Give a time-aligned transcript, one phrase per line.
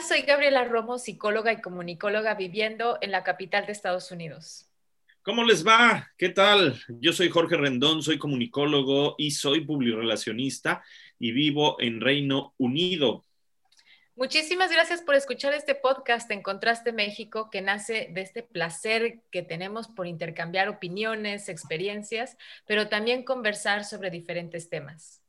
[0.00, 4.66] Hola, soy Gabriela Romo, psicóloga y comunicóloga viviendo en la capital de Estados Unidos.
[5.20, 6.10] ¿Cómo les va?
[6.16, 6.80] ¿Qué tal?
[6.88, 10.82] Yo soy Jorge Rendón, soy comunicólogo y soy publirelacionista
[11.18, 13.26] y vivo en Reino Unido.
[14.16, 19.42] Muchísimas gracias por escuchar este podcast en Contraste México, que nace de este placer que
[19.42, 25.19] tenemos por intercambiar opiniones, experiencias, pero también conversar sobre diferentes temas.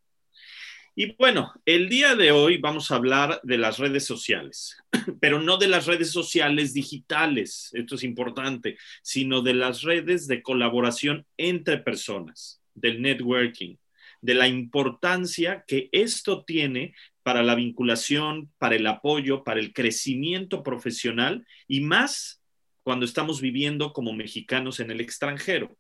[0.93, 4.77] Y bueno, el día de hoy vamos a hablar de las redes sociales,
[5.21, 10.41] pero no de las redes sociales digitales, esto es importante, sino de las redes de
[10.41, 13.77] colaboración entre personas, del networking,
[14.19, 20.61] de la importancia que esto tiene para la vinculación, para el apoyo, para el crecimiento
[20.61, 22.41] profesional y más
[22.83, 25.77] cuando estamos viviendo como mexicanos en el extranjero.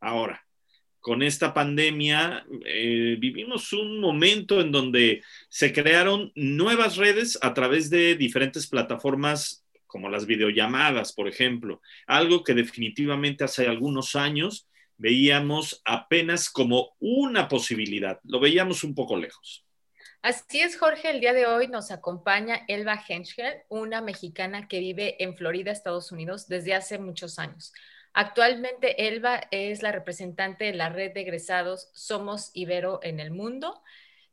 [0.00, 0.44] Ahora,
[1.00, 7.90] con esta pandemia eh, vivimos un momento en donde se crearon nuevas redes a través
[7.90, 15.82] de diferentes plataformas como las videollamadas, por ejemplo, algo que definitivamente hace algunos años veíamos
[15.84, 19.64] apenas como una posibilidad, lo veíamos un poco lejos.
[20.22, 25.16] Así es, Jorge, el día de hoy nos acompaña Elba Henschel, una mexicana que vive
[25.24, 27.72] en Florida, Estados Unidos, desde hace muchos años.
[28.12, 33.82] Actualmente Elba es la representante de la red de egresados Somos Ibero en el mundo.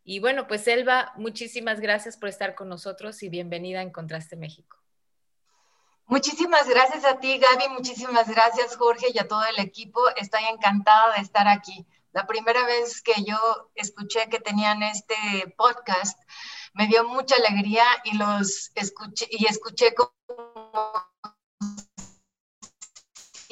[0.03, 4.77] Y bueno, pues Elba, muchísimas gracias por estar con nosotros y bienvenida en Contraste México.
[6.05, 7.73] Muchísimas gracias a ti, Gaby.
[7.73, 9.99] Muchísimas gracias, Jorge, y a todo el equipo.
[10.15, 11.85] Estoy encantada de estar aquí.
[12.13, 13.37] La primera vez que yo
[13.75, 15.15] escuché que tenían este
[15.57, 16.17] podcast,
[16.73, 20.13] me dio mucha alegría y los escuché y escuché como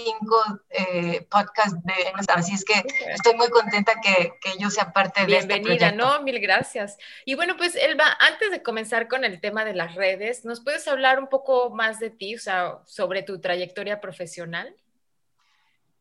[0.05, 0.37] cinco
[0.69, 1.93] eh, podcasts de
[2.33, 6.21] así es que estoy muy contenta que, que yo sea parte de este Bienvenida, ¿no?
[6.21, 6.97] Mil gracias.
[7.25, 10.87] Y bueno, pues Elba, antes de comenzar con el tema de las redes, ¿nos puedes
[10.87, 14.75] hablar un poco más de ti, o sea, sobre tu trayectoria profesional?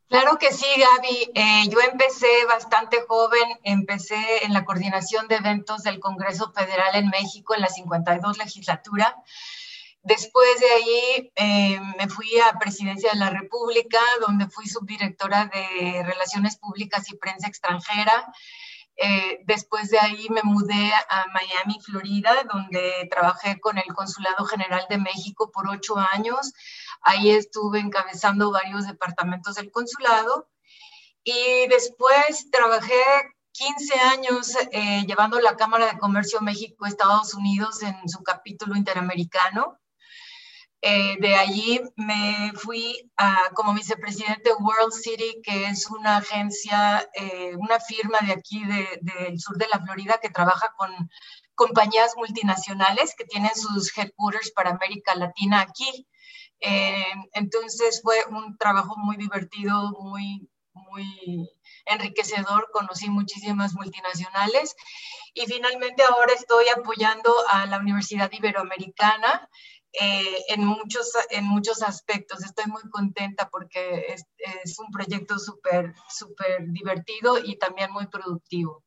[0.09, 1.31] Claro que sí, Gaby.
[1.35, 7.09] Eh, yo empecé bastante joven, empecé en la coordinación de eventos del Congreso Federal en
[7.09, 9.17] México en la 52 legislatura.
[10.05, 16.03] Después de ahí eh, me fui a Presidencia de la República, donde fui subdirectora de
[16.05, 18.31] Relaciones Públicas y Prensa Extranjera.
[18.97, 24.85] Eh, después de ahí me mudé a Miami, Florida, donde trabajé con el Consulado General
[24.91, 26.53] de México por ocho años.
[27.01, 30.51] Ahí estuve encabezando varios departamentos del consulado.
[31.25, 33.03] Y después trabajé
[33.53, 39.79] 15 años eh, llevando la Cámara de Comercio México-Estados Unidos en su capítulo interamericano.
[40.87, 47.09] Eh, de allí me fui a, como vicepresidente de World City, que es una agencia,
[47.15, 48.63] eh, una firma de aquí
[49.01, 50.91] del sur de la Florida que trabaja con
[51.55, 56.07] compañías multinacionales que tienen sus headquarters para América Latina aquí.
[56.61, 61.49] Eh, entonces fue un trabajo muy divertido, muy, muy
[61.87, 64.77] enriquecedor, conocí muchísimas multinacionales
[65.33, 69.49] y finalmente ahora estoy apoyando a la Universidad Iberoamericana
[70.01, 72.45] eh, en, muchos, en muchos aspectos.
[72.45, 78.84] Estoy muy contenta porque es, es un proyecto súper, súper divertido y también muy productivo.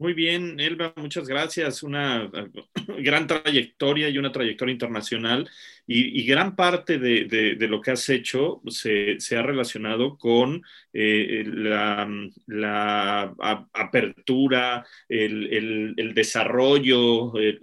[0.00, 1.82] Muy bien, Elba, muchas gracias.
[1.82, 2.48] Una eh,
[3.02, 5.46] gran trayectoria y una trayectoria internacional
[5.86, 10.62] y, gran parte de, lo que has hecho se, ha relacionado con
[10.94, 13.34] eh, la,
[13.74, 17.58] apertura, el, desarrollo eh,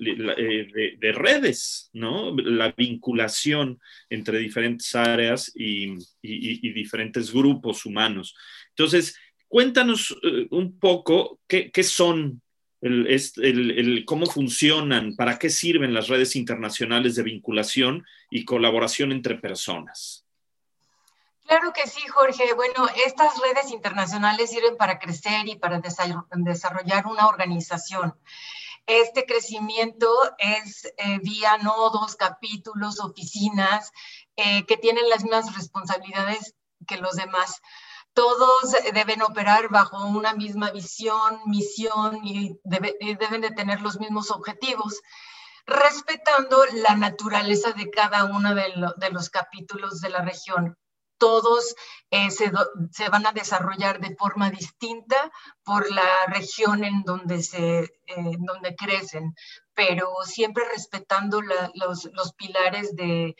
[0.99, 2.35] de, redes, ¿no?
[2.35, 3.79] La vinculación
[4.09, 8.35] entre diferentes áreas y, y diferentes grupos humanos.
[8.77, 9.17] Entonces,
[9.47, 12.41] Cuéntanos eh, un poco qué, son,
[14.05, 20.25] cómo funcionan, para qué sirven las redes internacionales de vinculación y colaboración entre personas.
[21.47, 22.53] Claro que sí, Jorge.
[22.55, 28.13] Bueno, estas redes internacionales sirven para crecer y para desarrollar una organización.
[28.85, 30.09] Este crecimiento
[30.39, 33.91] es eh, vía nodos, capítulos, oficinas
[34.35, 36.55] eh, que tienen las mismas responsabilidades
[36.85, 37.61] que los demás
[38.17, 45.01] todos deben operar bajo una misma visión, misión y, deben de tener los mismos objetivos.
[45.67, 50.75] respetando la naturaleza de cada uno de, los capítulos de la región
[51.19, 51.75] todos
[52.11, 52.49] eh, se,
[53.09, 55.31] van a desarrollar de forma distinta
[55.63, 59.33] por la región en donde, se, eh, donde crecen,
[59.73, 63.35] pero siempre respetando los, pilares de,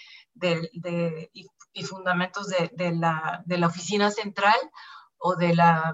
[1.78, 4.60] y, fundamentos de, la, oficina central
[5.18, 5.94] o de la,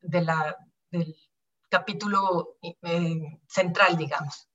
[0.00, 0.56] de la,
[0.90, 1.16] del
[1.68, 4.48] capítulo eh, central, digamos.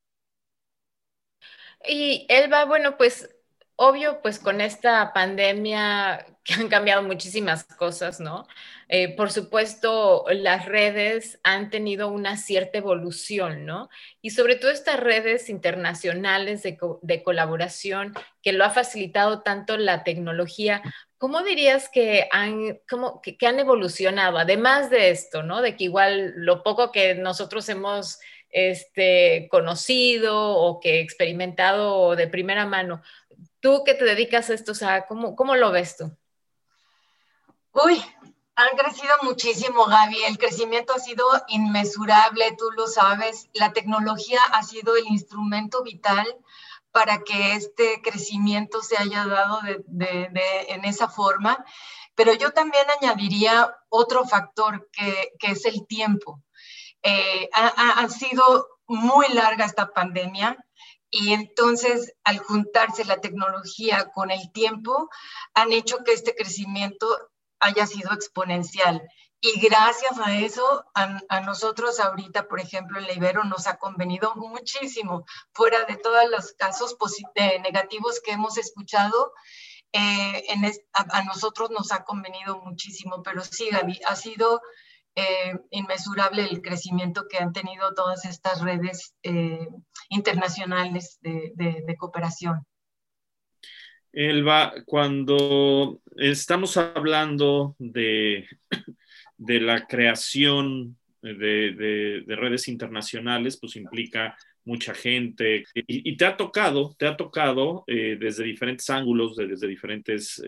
[1.88, 3.30] Y Elba, bueno, pues
[3.78, 8.48] obvio, pues con esta pandemia que han cambiado muchísimas cosas, ¿no?
[8.88, 13.90] Eh, por supuesto, las redes han tenido una cierta evolución, ¿no?
[14.22, 18.14] Y sobre todo estas redes internacionales de, colaboración
[18.44, 20.84] que lo ha facilitado tanto la tecnología.
[21.18, 22.80] ¿Cómo dirías que han,
[23.24, 24.38] que han evolucionado?
[24.38, 25.64] Además de esto, ¿no?
[25.64, 28.20] De que igual lo poco que nosotros hemos
[28.52, 33.02] este, conocido o que experimentado de primera mano,
[33.66, 36.16] Tú que te dedicas a esto, o sea, ¿cómo, cómo lo ves tú?
[37.72, 38.00] Uy,
[38.54, 40.24] han crecido muchísimo, Gaby.
[40.26, 43.50] El crecimiento ha sido inmesurable, tú lo sabes.
[43.54, 46.28] La tecnología ha sido el instrumento vital
[46.92, 50.30] para que este crecimiento se haya dado de,
[50.70, 51.66] en esa forma.
[52.14, 56.40] Pero yo también añadiría otro factor que, que es el tiempo.
[57.02, 60.56] Eh, ha, ha, sido muy larga esta pandemia.
[61.10, 65.10] Y entonces, al juntarse la tecnología con el tiempo,
[65.54, 67.08] han hecho que este crecimiento
[67.60, 69.02] haya sido exponencial.
[69.42, 74.34] Y gracias a eso, a, nosotros ahorita, por ejemplo, en la Ibero nos ha convenido
[74.36, 76.96] muchísimo, fuera de todos los casos
[77.62, 79.34] negativos que hemos escuchado,
[79.94, 83.22] eh, en a, a, nosotros nos ha convenido muchísimo.
[83.22, 84.62] Pero sí, Gaby, ha sido
[85.18, 89.66] eh, inmesurable el crecimiento que han tenido todas estas redes eh,
[90.10, 92.66] internacionales de, cooperación.
[94.12, 98.46] Elba, cuando estamos hablando de,
[99.38, 104.36] de la creación de, redes internacionales, pues implica
[104.66, 110.44] mucha gente y, te ha tocado, te ha tocado eh, desde diferentes ángulos, desde diferentes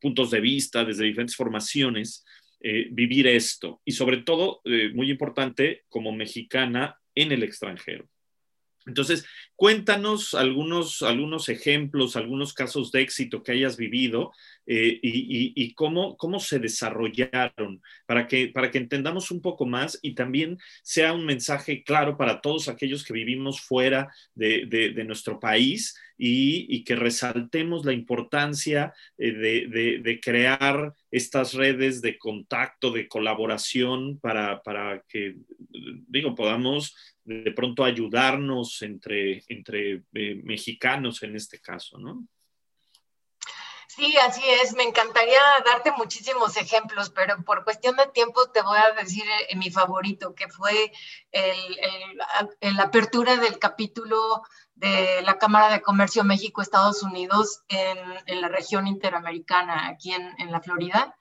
[0.00, 2.24] puntos de vista, desde diferentes formaciones,
[2.66, 8.08] eh, vivir esto y sobre todo, eh, muy importante, como mexicana en el extranjero.
[8.86, 14.32] Entonces, cuéntanos algunos, algunos ejemplos, algunos casos de éxito que hayas vivido
[14.66, 20.14] eh, y, cómo, cómo se desarrollaron para que, para que entendamos un poco más y
[20.14, 26.84] también sea un mensaje claro para todos aquellos que vivimos fuera de, nuestro país y,
[26.84, 35.02] que resaltemos la importancia eh, de, crear estas redes de contacto, de colaboración para, para
[35.08, 35.36] que,
[36.08, 36.94] digo, podamos
[37.24, 42.26] de pronto ayudarnos entre, entre eh, mexicanos en este caso, ¿no?
[43.88, 44.74] Sí, así es.
[44.74, 49.54] Me encantaría darte muchísimos ejemplos, pero por cuestión de tiempo te voy a decir eh,
[49.54, 50.92] mi favorito, que fue
[52.60, 54.42] la apertura del capítulo
[54.74, 61.16] de la Cámara de Comercio México-Estados Unidos en, la región interamericana, aquí en, la Florida.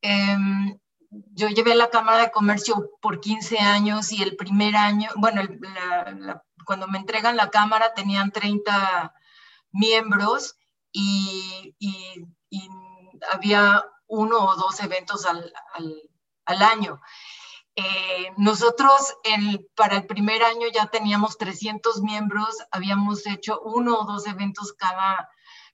[0.00, 0.78] Em,
[1.10, 5.42] yo llevé la Cámara de Comercio por 15 años y el primer año, bueno,
[6.64, 9.14] cuando me entregan la Cámara tenían 30
[9.72, 10.56] miembros
[10.92, 11.74] y,
[13.30, 15.52] había uno o dos eventos al,
[16.46, 17.00] año.
[17.74, 19.14] Eh, nosotros
[19.74, 25.30] para el primer año ya teníamos 300 miembros, habíamos hecho uno o dos eventos cada,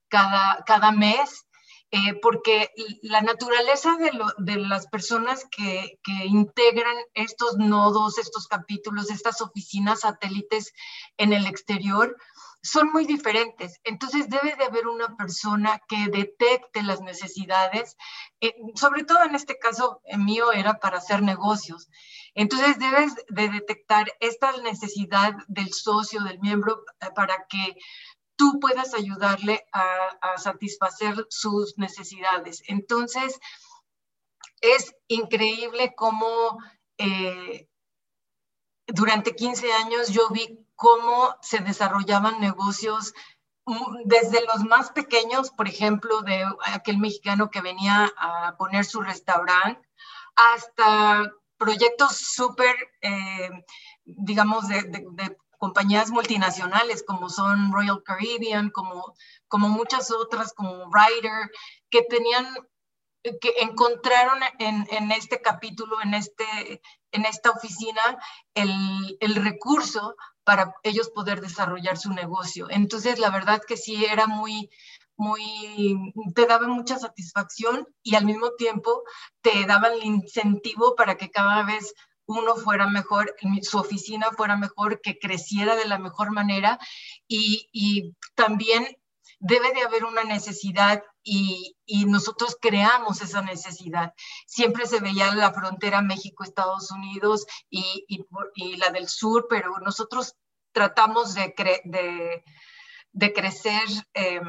[0.08, 1.46] cada, cada mes,
[1.90, 2.70] eh, porque
[3.02, 10.00] la naturaleza de, de las personas que, que, integran estos nodos, estos capítulos, estas oficinas
[10.00, 10.72] satélites
[11.16, 12.14] en el exterior,
[12.62, 13.80] son muy diferentes.
[13.84, 17.96] Entonces debe de haber una persona que detecte las necesidades,
[18.40, 21.88] eh, sobre todo en este caso el mío era para hacer negocios.
[22.34, 27.76] Entonces debes de detectar esta necesidad del socio, del miembro, eh, para que
[28.36, 32.62] tú puedas ayudarle a, satisfacer sus necesidades.
[32.68, 33.40] Entonces,
[34.60, 36.58] es increíble cómo
[36.98, 37.68] eh,
[38.86, 43.12] durante 15 años yo vi cómo se desarrollaban negocios
[43.66, 49.00] mm, desde los más pequeños, por ejemplo, de aquel mexicano que venía a poner su
[49.02, 49.82] restaurante,
[50.36, 53.50] hasta proyectos súper, eh,
[54.04, 59.16] digamos, de, compañías multinacionales como son Royal Caribbean, como,
[59.48, 61.50] como muchas otras, como Ryder,
[61.90, 62.46] que tenían
[63.22, 66.80] que encontraron en, en, este capítulo, en, este,
[67.12, 68.00] en esta oficina,
[68.54, 72.68] el, el recurso para ellos poder desarrollar su negocio.
[72.70, 74.70] Entonces, la verdad que sí era muy,
[75.16, 79.02] muy, te daba mucha satisfacción y al mismo tiempo
[79.42, 81.92] te daba el incentivo para que cada vez
[82.24, 86.78] uno fuera mejor, su oficina fuera mejor, que creciera de la mejor manera
[87.26, 88.86] y, y también
[89.40, 91.74] debe de haber una necesidad y,
[92.06, 94.12] nosotros creamos esa necesidad.
[94.46, 98.06] Siempre se veía la frontera México-Estados Unidos y,
[98.76, 100.34] la del sur, pero nosotros
[100.72, 101.54] tratamos de,
[101.84, 102.44] de,
[103.12, 104.40] de crecer eh,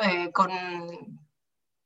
[0.00, 0.50] eh, con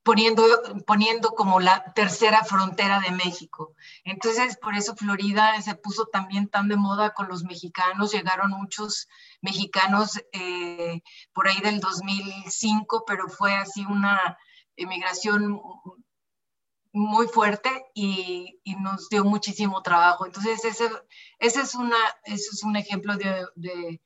[0.05, 0.43] poniendo,
[0.85, 3.73] poniendo como la tercera frontera de México.
[4.03, 8.11] Entonces, por eso Florida se puso también tan de moda con los mexicanos.
[8.11, 9.07] Llegaron muchos
[9.41, 11.01] mexicanos eh,
[11.33, 14.37] por ahí del 2005, pero fue así una
[14.75, 15.59] emigración
[16.93, 20.27] muy fuerte y, nos dio muchísimo trabajo.
[20.27, 20.87] Entonces, ese,
[21.39, 24.01] ese, es, una, ese es un ejemplo de, de,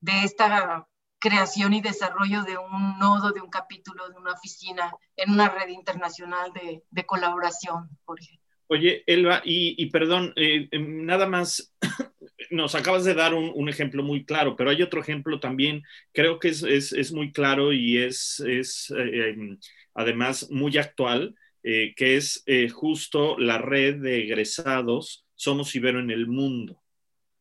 [0.00, 0.88] de esta
[1.22, 5.68] creación y desarrollo de un nodo, de un capítulo, de una oficina en una red
[5.68, 8.40] internacional de, de colaboración, Jorge.
[8.66, 11.72] Oye, Elba, y, y perdón, eh, em, nada más,
[12.50, 16.48] nos acabas de dar un, ejemplo muy claro, pero hay otro ejemplo también, creo que
[16.48, 19.58] es, es, es muy claro y es, es eh, em,
[19.94, 26.26] además muy actual, eh, que es justo la red de egresados Somos Ibero en el
[26.26, 26.81] mundo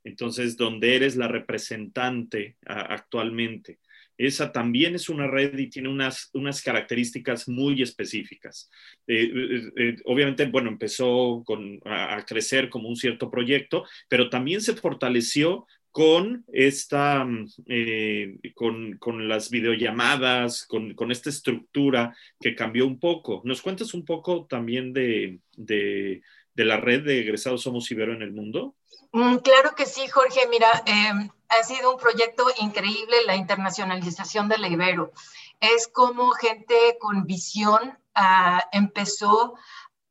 [0.03, 3.79] entonces donde eres la representante actualmente.
[4.17, 8.69] Esa también es una red y tiene unas, unas características muy específicas.
[9.07, 11.43] Eh, eh, eh obviamente, bueno, empezó
[11.85, 17.27] a, a, crecer como un cierto proyecto, pero también se fortaleció con esta,
[17.67, 23.41] eh, con, con, las videollamadas, con, con, esta estructura que cambió un poco.
[23.43, 26.21] ¿Nos cuentas un poco también de, de,
[26.61, 28.75] de la red de egresados Somos Ibero en el mundo?
[29.13, 30.47] Mm, claro que sí, Jorge.
[30.47, 35.11] Mira, eh, ha sido un proyecto increíble la internacionalización de la Ibero.
[35.59, 39.55] Es como gente con visión uh, empezó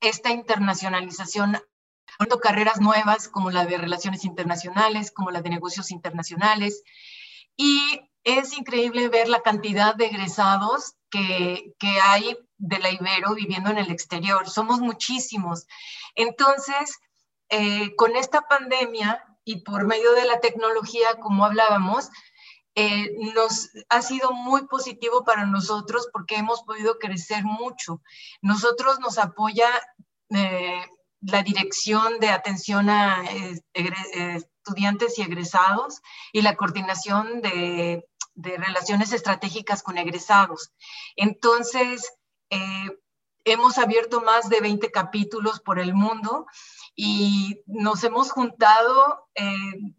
[0.01, 1.57] esta internacionalización
[2.19, 6.83] abriendo carreras nuevas como la de relaciones internacionales, como la de negocios internacionales.
[7.57, 7.81] Y
[8.25, 13.79] es increíble ver la cantidad de egresados que, que hay de la Ibero viviendo en
[13.79, 14.49] el exterior.
[14.49, 15.67] Somos muchísimos.
[16.15, 16.99] Entonces,
[17.49, 22.11] eh, con esta pandemia y por medio de la tecnología, como hablábamos,
[22.77, 28.03] eh, nos ha sido muy positivo para nosotros porque hemos podido crecer mucho.
[28.43, 29.69] Nosotros nos apoya
[30.29, 30.85] eh,
[31.23, 33.25] la dirección de atención a
[33.73, 36.01] estudiantes y egresados
[36.33, 40.73] y la coordinación de, de relaciones estratégicas con egresados.
[41.17, 42.13] Entonces,
[42.51, 43.01] eh,
[43.45, 46.47] hemos abierto más de 20 capítulos por el mundo
[46.95, 49.95] y nos hemos juntado eh,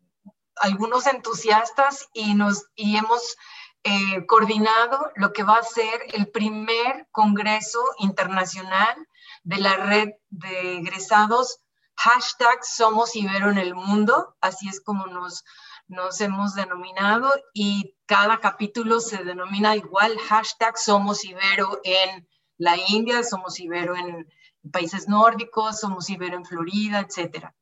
[0.58, 3.38] algunos entusiastas y, nos, y hemos
[3.84, 8.96] eh, coordinado lo que va a ser el primer Congreso Internacional
[9.43, 11.62] de la Red de Egresados,
[11.96, 15.43] hashtag Somos Ibero en el Mundo, así es como nos,
[15.88, 22.27] nos hemos denominado y cada capítulo se denomina igual, hashtag Somos Ibero en
[22.61, 24.27] la India, Somos Ibero en
[24.71, 27.55] países nórdicos, somos Ibero en Florida, etcétera.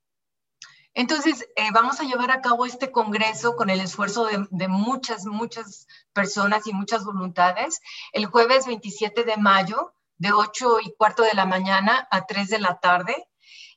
[0.93, 5.87] Entonces, eh, vamos a llevar a cabo este congreso con el esfuerzo de, muchas, muchas
[6.11, 7.79] personas y muchas voluntades.
[8.11, 12.59] El jueves 27 de mayo, de 8 y cuarto de la mañana a 3 de
[12.59, 13.15] la tarde.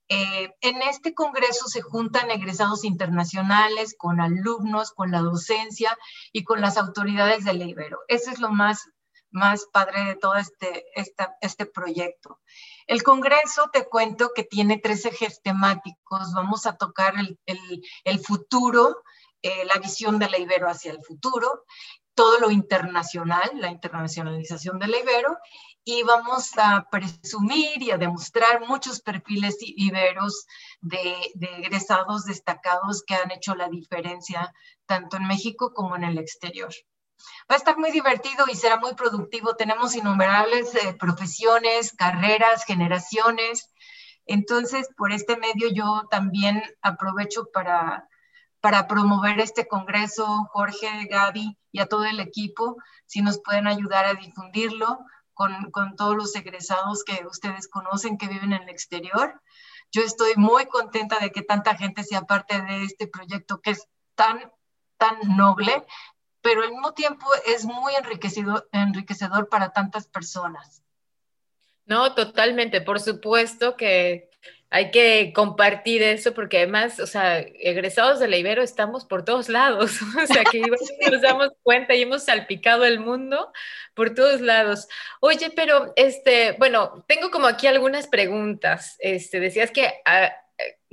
[0.09, 5.97] Eh, en este congreso se juntan egresados internacionales con alumnos, con la docencia
[6.33, 8.01] y con las autoridades del Ibero.
[8.09, 8.91] Eso es lo más
[9.33, 12.41] más padre de todo este, esta, este proyecto.
[12.87, 16.33] El Congreso, te cuento que tiene tres ejes temáticos.
[16.35, 19.03] Vamos a tocar el, el, el futuro,
[19.43, 21.65] eh, la visión de la Ibero hacia el futuro,
[22.15, 25.39] todo lo internacional, la internacionalización de la Ibero,
[25.85, 30.47] y vamos a presumir y a demostrar muchos perfiles iberos
[30.81, 34.53] de, de egresados destacados que han hecho la diferencia
[34.87, 36.73] tanto en México como en el exterior.
[37.51, 39.57] Va a estar muy divertido y será muy productivo.
[39.57, 43.71] Tenemos innumerables eh, profesiones, carreras, generaciones.
[44.27, 48.09] Entonces, por este medio yo también aprovecho para,
[48.61, 52.77] para promover este congreso, Jorge, Gaby y a todo el equipo,
[53.07, 55.01] si nos pueden ayudar a difundirlo
[55.35, 59.41] con, con todos los egresados que ustedes conocen que viven en el exterior.
[59.91, 63.89] Yo estoy muy contenta de que tanta gente sea parte de este proyecto que es
[64.15, 64.51] tan,
[64.97, 65.85] tan noble
[66.43, 70.83] pero al mismo tiempo es muy enriquecedor, enriquecedor para tantas personas.
[71.87, 72.81] No, totalmente.
[72.81, 74.31] Por supuesto que
[74.71, 79.51] hay que compartir eso porque además, o sea, egresados de la Ibero estamos por todos
[79.51, 80.61] lados, o sea, que
[81.11, 83.53] nos damos cuenta y hemos salpicado el mundo
[83.95, 84.89] por todos lados.
[85.21, 88.97] Oye, pero, este, bueno, tengo como aquí algunas preguntas.
[88.99, 89.93] Este, decías que...
[90.05, 90.33] Ah,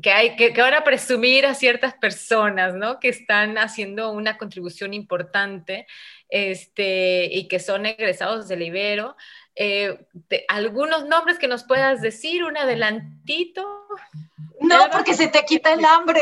[0.01, 2.99] que, hay, que, que, van a presumir a ciertas personas, ¿no?
[2.99, 5.87] Que están haciendo una contribución importante
[6.29, 9.15] este, y que son egresados del Ibero.
[9.55, 10.07] Eh,
[10.47, 13.65] algunos nombres que nos puedas decir, un adelantito.
[14.61, 16.21] No, porque se te quita el hambre.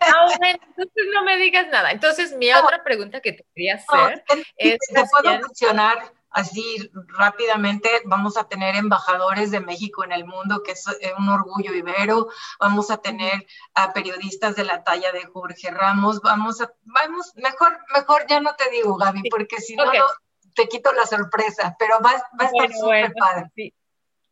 [0.00, 1.92] Ah, entonces no me digas nada.
[1.92, 4.24] Entonces, mi otra pregunta que te quería hacer
[4.56, 4.78] es...
[4.78, 5.98] Te puedo mencionar
[6.30, 10.84] así rápidamente, vamos a tener embajadores de México en el mundo, que es
[11.18, 16.60] un orgullo ibero, vamos a tener a periodistas de la talla de Jorge Ramos, vamos
[16.60, 19.84] a, vamos, mejor, mejor ya no te digo, Gaby, porque si no,
[20.54, 23.74] te quito la sorpresa, pero va, a estar súper padre.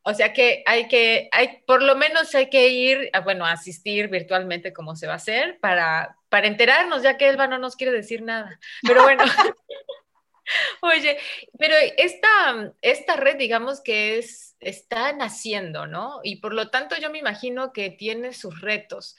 [0.02, 3.52] O sea que hay que, hay, por lo menos hay que ir, a, bueno, a
[3.52, 7.76] asistir virtualmente como se va a hacer para, para enterarnos, ya que Elba no nos
[7.76, 8.58] quiere decir nada.
[8.82, 9.24] Pero bueno,
[10.82, 11.18] Oye,
[11.58, 16.20] pero esta, esta red, digamos que es, está naciendo, ¿no?
[16.22, 19.16] Y por lo tanto yo me imagino que tiene sus retos.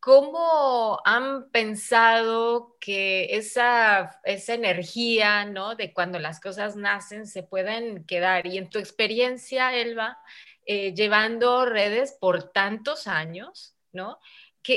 [0.00, 5.74] ¿Cómo han pensado que esa, esa energía, ¿no?
[5.74, 8.46] De cuando las cosas nacen se pueden quedar?
[8.46, 10.18] Y en tu experiencia, Elba,
[10.64, 14.18] eh, llevando redes por tantos años, ¿no?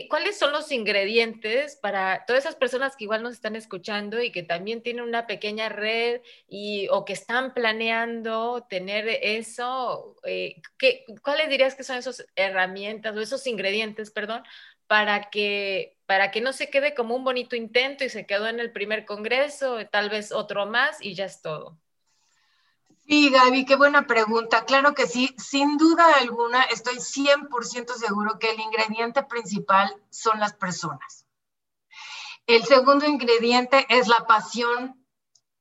[0.10, 4.44] ¿Cuáles son los ingredientes para todas esas personas que igual nos están escuchando y que
[4.44, 10.16] también tienen una pequeña red y, o que están planeando tener eso?
[10.24, 14.44] Eh, ¿qué, ¿Cuáles dirías que son esas herramientas o esos ingredientes, perdón,
[14.88, 18.60] para que, para que no se quede como un bonito intento y se quedó en
[18.60, 21.80] el primer congreso, tal vez otro más y ya es todo?
[23.06, 24.64] Sí, Gaby, qué buena pregunta.
[24.64, 30.54] Claro que sí, sin duda alguna, estoy 100% seguro que el ingrediente principal son las
[30.54, 31.26] personas.
[32.48, 35.06] El segundo ingrediente es la pasión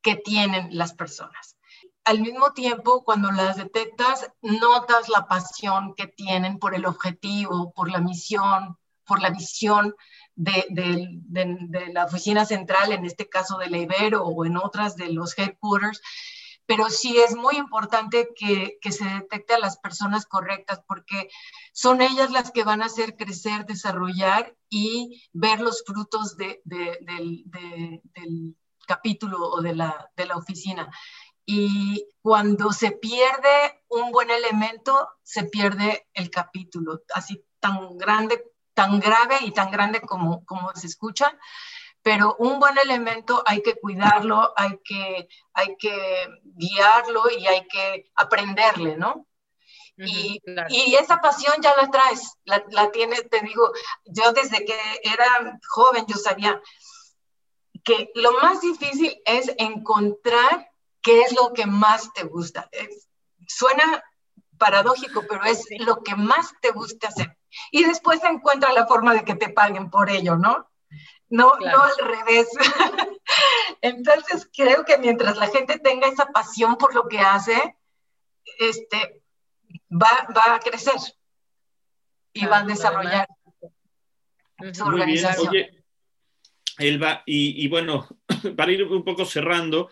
[0.02, 1.56] que tienen las personas.
[2.04, 7.90] Al mismo tiempo, cuando las detectas, notas la pasión que tienen por el objetivo, por
[7.90, 9.94] la misión, por la visión
[10.34, 10.66] de,
[11.92, 16.00] la oficina central, en este caso de la Ibero o en otras de los headquarters
[16.74, 21.28] pero sí es muy importante que, se detecte a las personas correctas porque
[21.74, 26.62] son ellas las que van a hacer crecer, desarrollar y ver los frutos del,
[28.86, 30.90] capítulo o de la, de la oficina.
[31.44, 38.98] Y cuando se pierde un buen elemento, se pierde el capítulo, así tan grande, tan
[38.98, 41.38] grave y tan grande como, como se escucha
[42.02, 48.10] pero un buen elemento hay que cuidarlo, hay que, hay que guiarlo y hay que
[48.16, 49.26] aprenderle, ¿no?
[49.96, 53.70] y, y, esa pasión ya la traes, la, la tienes, te digo,
[54.06, 56.60] yo desde que era joven yo sabía
[57.84, 60.70] que lo más difícil es encontrar
[61.02, 62.68] qué es lo que más te gusta.
[63.46, 64.02] suena
[64.58, 67.36] paradójico, pero es lo que más te gusta hacer.
[67.70, 70.70] Y después se encuentra la forma de que te paguen por ello, ¿no?
[71.32, 72.46] No, no al revés.
[73.80, 77.76] Entonces creo que mientras la gente tenga esa pasión por lo que hace,
[78.58, 79.22] este,
[79.90, 80.94] va, va a crecer
[82.34, 83.26] y va a desarrollar
[84.72, 85.48] su organización.
[85.48, 85.84] Oye,
[86.78, 88.06] Elba, y, y, bueno,
[88.56, 89.88] para ir un poco cerrando,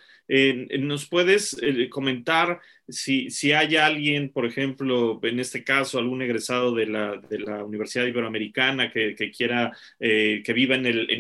[0.78, 6.74] ¿nos puedes eh, comentar si, si, hay alguien, por ejemplo, en este caso, algún egresado
[6.74, 11.10] de la, de la Universidad Iberoamericana que, que quiera, eh, que viva en el,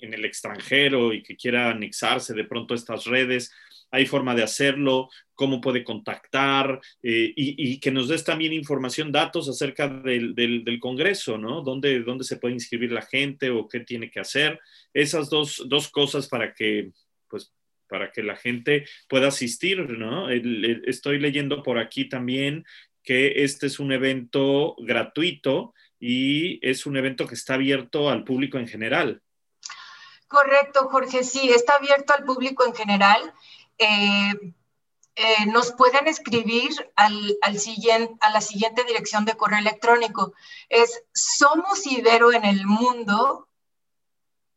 [0.00, 3.52] en, el, extranjero y que quiera anexarse de pronto a estas redes?
[3.90, 5.08] ¿Hay forma de hacerlo?
[5.34, 6.80] ¿Cómo puede contactar?
[7.02, 11.62] Eh, y, y, que nos des también información, datos acerca del, del, del Congreso, ¿no?
[11.62, 14.60] ¿Dónde, ¿Dónde, se puede inscribir la gente o qué tiene que hacer?
[14.94, 16.92] Esas dos, dos cosas para que,
[17.28, 17.52] pues,
[17.90, 20.30] para que la gente pueda asistir, ¿no?
[20.30, 22.64] estoy leyendo por aquí también
[23.02, 28.58] que este es un evento gratuito y es un evento que está abierto al público
[28.58, 29.22] en general.
[30.28, 33.34] Correcto, Jorge, sí, está abierto al público en general.
[33.78, 34.32] Eh,
[35.16, 37.56] eh, nos pueden escribir al, al
[38.20, 40.32] a la siguiente dirección de correo electrónico.
[40.68, 43.49] Es somos Ibero en el mundo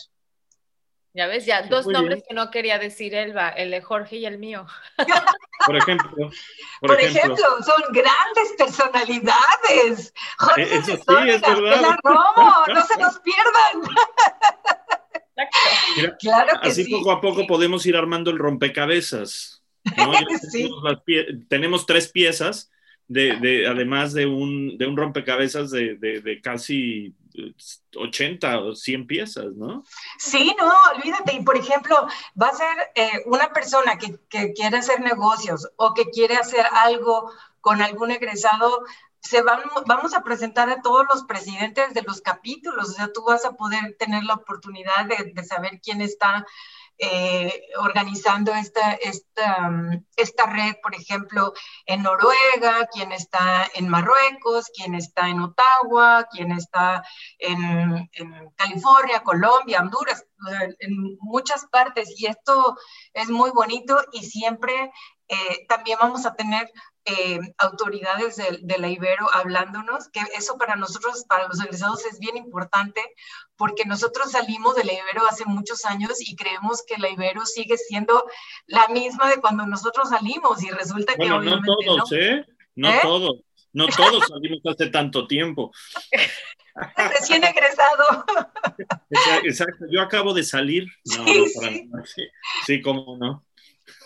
[1.15, 4.38] Ya ves, ya dos nombres que no quería decir Elba, el de Jorge y el
[4.38, 4.67] mío.
[5.65, 6.30] Por ejemplo.
[6.82, 10.13] Por, ejemplo, son grandes personalidades.
[10.38, 11.97] Jorge eh, Eso sí, es verdad.
[12.04, 13.95] Romo, no se nos pierdan.
[16.19, 19.63] claro que así poco a poco podemos ir armando el rompecabezas.
[21.47, 22.69] tenemos, tres piezas,
[23.08, 27.15] de, además de un, de un rompecabezas de, de, casi
[27.96, 29.84] 80 o 100 piezas, ¿no?
[30.18, 31.34] Sí, no, olvídate.
[31.34, 32.08] Y por ejemplo,
[32.41, 36.65] va a ser eh, una persona que, que, quiere hacer negocios o que quiere hacer
[36.72, 38.84] algo con algún egresado.
[39.20, 43.24] Se van, vamos a presentar a todos los presidentes de los capítulos, o sea, tú
[43.24, 46.46] vas a poder tener la oportunidad de, de saber quién está
[46.98, 51.54] eh, organizando esta, esta, mm, esta red, por ejemplo,
[51.86, 57.04] en Noruega, quien está en Marruecos, quien está en Ottawa, quien está
[57.40, 58.10] en,
[58.56, 60.26] California, Colombia, Honduras,
[60.80, 62.14] en muchas partes.
[62.18, 62.78] Y esto
[63.14, 64.92] es muy bonito y siempre
[65.28, 66.70] eh, también vamos a tener
[67.06, 72.38] eh, autoridades de, la Ibero hablándonos, que eso para nosotros, para los egresados es bien
[72.38, 73.02] importante,
[73.56, 77.78] porque nosotros salimos de la Ibero hace muchos años y creemos que la Ibero sigue
[77.78, 78.26] siendo
[78.68, 82.44] la misma de cuando nosotros salimos y resulta que no todos, ¿eh?
[82.76, 83.00] No ¿Eh?
[83.02, 83.40] todos,
[83.72, 85.72] no todos salimos hace tanto tiempo.
[86.98, 88.26] Recién egresado.
[89.44, 90.88] Exacto, yo acabo de salir.
[91.06, 91.46] No, sí,
[92.04, 92.28] sí.
[92.66, 93.45] sí, cómo no.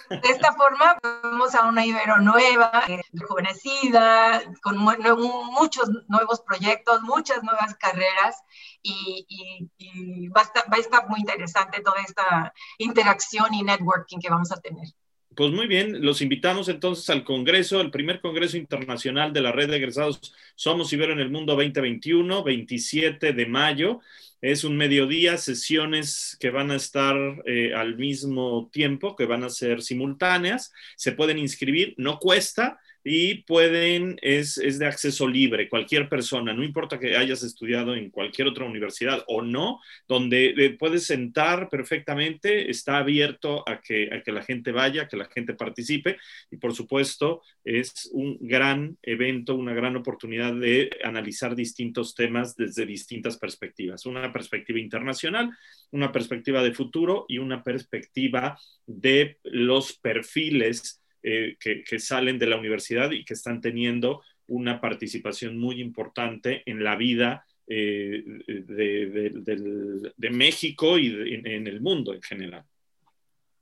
[0.09, 7.43] De esta forma vamos a una Ibero nueva, eh, rejuvenecida, con muchos nuevos proyectos, muchas
[7.43, 8.43] nuevas carreras
[8.81, 14.87] y, va, a estar, muy interesante toda esta interacción y networking que vamos a tener.
[15.35, 19.69] Pues muy bien, los invitamos entonces al Congreso, el primer Congreso Internacional de la Red
[19.69, 24.01] de Egresados Somos Ibero en el Mundo 2021, 27 de mayo.
[24.41, 27.15] Es un mediodía, sesiones que van a estar
[27.45, 30.73] eh, al mismo tiempo, que van a ser simultáneas.
[30.97, 36.99] Se pueden inscribir, no cuesta y pueden, es, de acceso libre, cualquier persona, no importa
[36.99, 42.97] que hayas estudiado en cualquier otra universidad o no, donde eh, puedes sentar perfectamente, está
[42.97, 46.17] abierto a que, a que la gente vaya, que la gente participe
[46.51, 52.85] y por supuesto es un gran evento, una gran oportunidad de analizar distintos temas desde
[52.85, 55.51] distintas perspectivas, una perspectiva internacional,
[55.91, 62.57] una perspectiva de futuro y una perspectiva de los perfiles eh, que, salen de la
[62.57, 70.97] universidad y que están teniendo una participación muy importante en la vida eh, de, México
[70.97, 72.65] y en el mundo en general.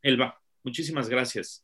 [0.01, 1.63] Elba, muchísimas gracias.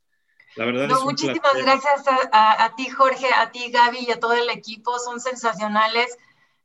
[0.56, 4.49] La verdad no, muchísimas gracias a, ti, Jorge, a ti, Gaby y a todo el
[4.49, 4.99] equipo.
[4.99, 6.17] Son sensacionales.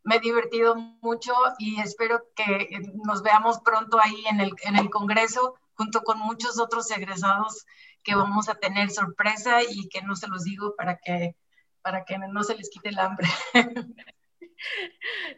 [0.05, 2.69] Me he divertido mucho y espero que
[3.05, 7.67] nos veamos pronto ahí en el, en el Congreso junto con muchos otros egresados
[8.09, 11.37] que vamos a tener sorpresa y que no se los digo para que,
[11.83, 13.29] para que no se les quite el hambre.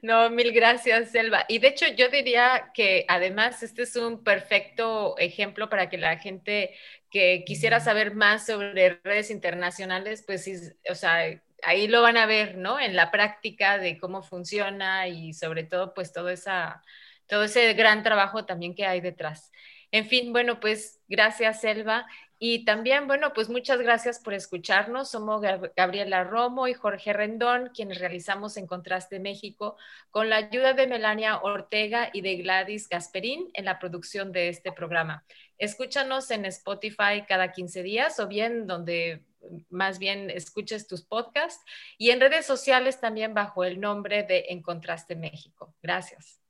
[0.02, 1.44] No, mil gracias, Selva.
[1.48, 6.16] Y de hecho, yo diría que además este es un perfecto ejemplo para que la
[6.16, 6.74] gente
[7.11, 10.48] que quisiera saber más sobre redes internacionales, pues,
[10.88, 12.80] o sea, ahí lo van a ver, ¿no?
[12.80, 16.83] En la práctica de cómo funciona y sobre todo, pues, todo, esa,
[17.26, 19.52] todo ese gran trabajo también que hay detrás.
[19.92, 22.06] En fin, bueno, pues gracias, Selva.
[22.42, 25.11] Y también, bueno, pues muchas gracias por escucharnos.
[25.11, 25.42] Somos
[25.76, 29.76] Gabriela Romo y Jorge Rendón, quienes realizamos En Contraste México,
[30.11, 34.72] con la ayuda de Melania Ortega y de Gladys Gasperín en la producción de este
[34.72, 35.22] programa.
[35.59, 39.22] Escúchanos en Spotify cada 15 días o bien donde
[39.68, 41.62] más bien escuches tus podcasts
[41.98, 45.74] y en redes sociales también bajo el nombre de En Contraste México.
[45.83, 46.40] Gracias.